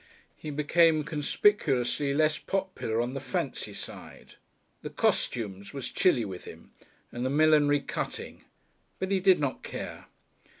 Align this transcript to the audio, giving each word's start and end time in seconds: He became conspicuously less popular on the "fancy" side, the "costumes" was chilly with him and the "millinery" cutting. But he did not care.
He 0.35 0.49
became 0.49 1.03
conspicuously 1.03 2.11
less 2.11 2.39
popular 2.39 2.99
on 3.01 3.13
the 3.13 3.19
"fancy" 3.19 3.71
side, 3.71 4.33
the 4.81 4.89
"costumes" 4.89 5.73
was 5.73 5.91
chilly 5.91 6.25
with 6.25 6.45
him 6.45 6.71
and 7.11 7.23
the 7.23 7.29
"millinery" 7.29 7.81
cutting. 7.81 8.43
But 8.97 9.11
he 9.11 9.19
did 9.19 9.39
not 9.39 9.61
care. 9.61 10.07